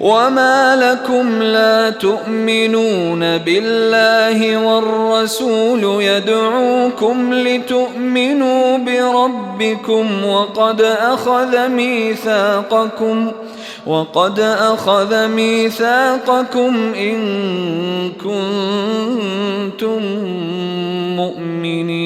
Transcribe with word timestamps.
وما 0.00 0.76
لكم 0.76 1.42
لا 1.42 1.90
تؤمنون 1.90 3.38
بالله 3.38 4.56
والرسول 4.56 6.02
يدعوكم 6.02 7.34
لتؤمنوا 7.34 8.78
بربكم 8.78 10.24
وقد 10.24 10.80
أخذ 10.80 11.68
ميثاقكم 11.68 13.32
وقد 13.86 14.40
أخذ 14.40 15.26
ميثاقكم 15.26 16.94
إن 16.94 17.18
كنتم 18.12 20.02
مؤمنين 21.16 22.05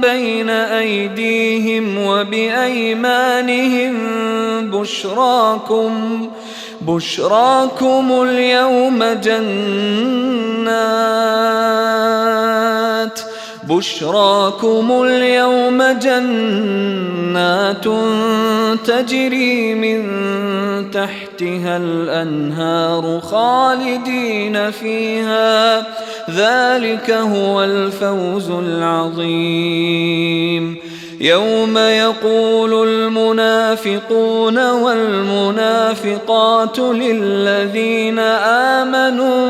بين 0.00 0.50
أيديهم 0.50 1.98
وبأيمانهم 1.98 3.94
بشراكم 4.70 6.28
بشراكم 6.80 8.22
اليوم 8.22 9.04
جنات. 9.04 9.38
بشراكم 13.68 15.02
اليوم 15.04 15.82
جنات 15.82 17.84
تجري 18.86 19.74
من 19.74 20.00
تحتها 20.90 21.76
الأنهار 21.76 23.20
خالدين 23.20 24.70
فيها. 24.70 25.86
ذلك 26.30 27.10
هو 27.10 27.64
الفوز 27.64 28.50
العظيم. 28.50 30.76
يوم 31.20 31.78
يقول 31.78 32.88
المنافقون 32.88 34.70
والمنافقات 34.72 35.18
للذين 36.78 38.18
آمنوا 38.78 39.46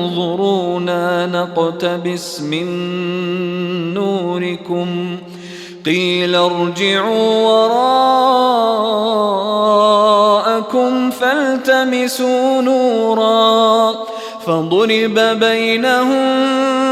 انظرونا 0.00 1.26
نقتبس 1.26 2.40
من 2.40 2.64
نوركم 3.94 5.16
قيل 5.86 6.34
ارجعوا 6.34 7.46
وراءكم 10.46 11.10
فالتمسوا 11.10 12.62
نورا 12.62 13.92
فضرب 14.46 15.18
بينهم 15.40 16.91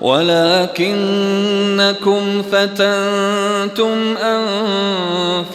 ولكنكم 0.00 0.92
فتنتم 2.52 4.16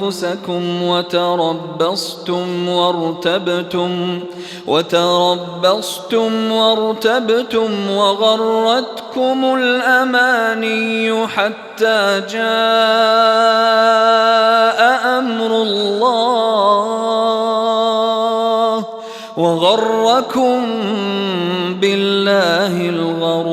أنفسكم 0.02 0.84
وتربصتم 0.84 2.70
وارتبتم 2.70 4.20
وتربصتم 4.68 6.52
وارتبتم 6.52 7.90
وغرتكم 7.92 9.56
الأماني 9.56 11.28
حتى 11.28 12.22
جاء 12.32 12.44
أمر 15.20 15.62
الله 15.62 17.24
وغركم 19.38 20.66
بالله 21.82 22.90
الغرور 22.90 23.53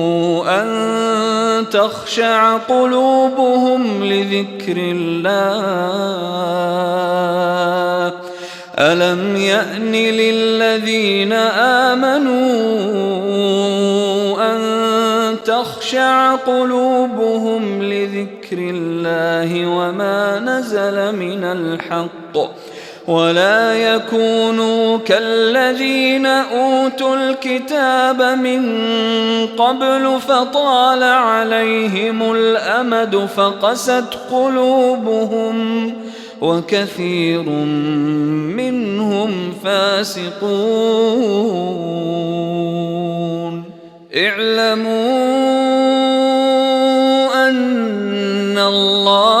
تخشع 1.71 2.57
قلوبهم 2.57 4.03
لذكر 4.03 4.77
الله. 4.77 5.61
ألم 8.79 9.35
يأن 9.35 9.91
للذين 9.91 11.33
آمنوا 11.83 12.41
أن 14.53 14.61
تخشع 15.45 16.35
قلوبهم 16.35 17.83
لذكر 17.83 18.57
الله 18.57 19.67
وما 19.67 20.39
نزل 20.39 21.15
من 21.15 21.43
الحق؟ 21.43 22.37
ولا 23.07 23.73
يكونوا 23.73 24.97
كالذين 24.97 26.25
أوتوا 26.25 27.15
الكتاب 27.15 28.21
من 28.21 28.61
قبل 29.57 30.19
فطال 30.27 31.03
عليهم 31.03 32.31
الأمد 32.35 33.29
فقست 33.35 34.03
قلوبهم 34.31 35.93
وكثير 36.41 37.49
منهم 38.59 39.53
فاسقون. 39.63 40.51
اعلموا 44.15 44.91
أن 47.49 48.57
الله 48.57 49.40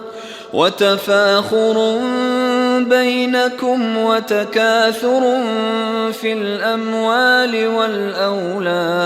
وتفاخر 0.53 1.97
بينكم 2.79 3.97
وتكاثر 3.97 5.21
في 6.11 6.33
الأموال 6.33 7.67
والأولاد. 7.67 9.01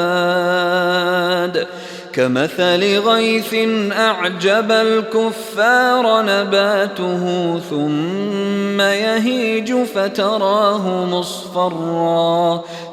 كمثل 2.13 2.99
غيث 2.99 3.55
أعجب 3.91 4.71
الكفار 4.71 6.21
نباته 6.21 7.23
ثم 7.69 8.81
يهيج 8.81 9.73
فتراه 9.83 11.05
مصفرا. 11.05 12.63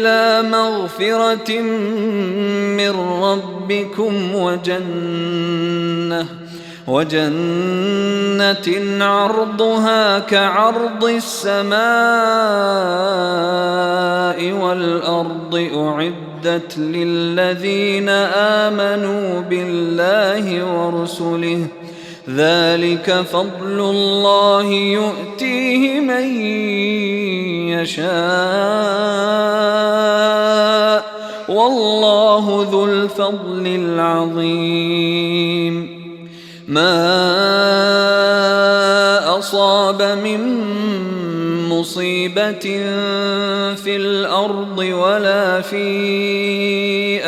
إلى 0.00 0.48
مغفرة 0.48 1.60
من 2.80 2.90
رب 3.22 3.60
ربكم 3.70 4.34
وجنة 4.34 6.26
وجنة 6.86 8.68
عرضها 9.04 10.18
كعرض 10.18 11.04
السماء 11.04 11.80
والأرض 14.52 15.68
أعدت 15.74 16.78
للذين 16.78 18.08
آمنوا 18.08 19.40
بالله 19.40 20.64
ورسله. 20.74 21.66
ذلك 22.36 23.24
فضل 23.32 23.80
الله 23.80 24.64
يؤتيه 24.72 26.00
من 26.00 26.40
يشاء. 27.68 28.10
والله 31.48 32.68
ذو 32.72 32.84
الفضل 32.84 33.66
العظيم. 33.66 34.90
ما 36.68 37.18
أصاب 39.38 40.02
من 40.02 40.40
مصيبة 41.68 42.66
في 43.74 43.96
الأرض 43.96 44.78
ولا 44.78 45.60
في 45.60 47.24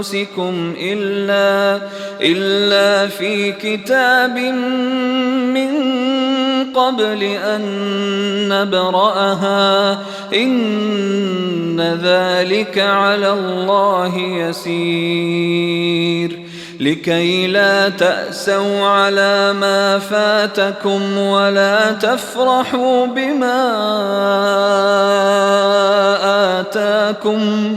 أنفسكم 0.00 0.74
إلا 0.80 1.80
إلا 2.20 3.08
في 3.08 3.52
كتاب 3.52 4.38
من 4.38 5.70
قبل 6.72 7.22
أن 7.22 7.62
نبرأها. 8.48 9.98
إن 10.34 11.98
ذلك 12.02 12.78
على 12.78 13.32
الله 13.32 14.18
يسير. 14.18 16.38
لكي 16.80 17.46
لا 17.46 17.88
تأسوا 17.88 18.86
على 18.86 19.52
ما 19.52 19.98
فاتكم 19.98 21.18
ولا 21.18 21.92
تفرحوا 21.92 23.06
بما 23.06 23.70
آتاكم. 26.60 27.76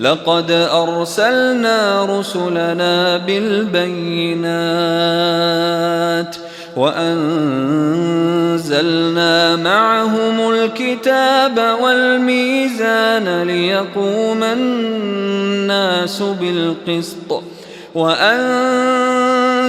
لقد 0.00 0.50
أرسلنا 0.50 2.04
رسلنا 2.04 3.16
بالبينات 3.16 4.48
وأنزلنا 6.76 7.96
معهم 9.56 10.50
الكتاب 10.50 11.76
والميزان 11.82 13.42
ليقوم 13.42 14.42
الناس 14.42 16.22
بالقسط 16.22 17.42
وأنزلنا 17.94 19.27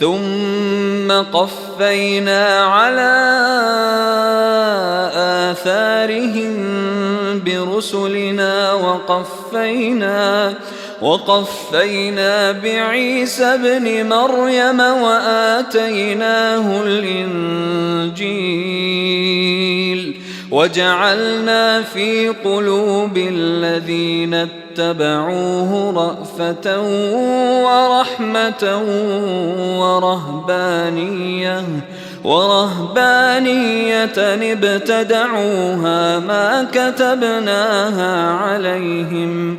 ثم 0.00 1.12
قفينا 1.12 2.64
على 2.64 3.12
آثارهم 5.52 6.54
برسلنا 7.44 8.72
وقفينا 8.72 10.54
وقفينا 11.02 12.52
بعيسى 12.52 13.44
ابن 13.44 14.08
مريم 14.08 14.80
وآتيناه 14.80 16.82
الإنجيل. 16.82 18.20
وجعلنا 20.50 21.82
في 21.82 22.28
قلوب 22.28 23.16
الذين 23.16 24.34
اتبعوه 24.34 25.92
رأفة 25.96 26.80
ورحمة 27.64 28.82
ورهبانية 29.80 31.64
ورهبانية 32.24 34.04
ابتدعوها 34.52 36.18
ما 36.18 36.66
كتبناها 36.72 38.30
عليهم 38.30 39.58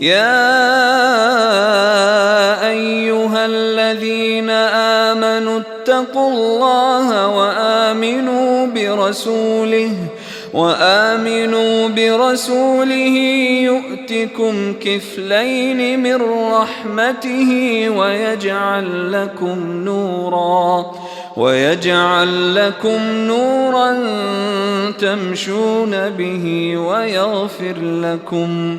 يا 0.00 0.40
أيها 2.68 3.46
الذين 3.46 4.50
آمنوا 4.50 5.60
اتقوا 5.60 6.30
الله 6.30 7.28
وآمنوا 7.28 8.66
برسوله 8.66 9.90
وآمنوا 10.54 11.88
برسوله 11.88 13.16
يؤتكم 13.62 14.74
كفلين 14.80 16.02
من 16.02 16.22
رحمته 16.52 17.50
ويجعل 17.90 19.12
لكم 19.12 19.84
نورا 19.84 20.92
ويجعل 21.36 22.54
لكم 22.54 23.00
نورا 23.12 23.96
تمشون 24.98 26.10
به 26.10 26.76
ويغفر 26.76 27.76
لكم 27.80 28.78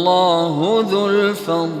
ذو 0.81 1.09
الفضل 1.09 1.80